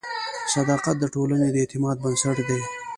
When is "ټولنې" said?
1.13-1.47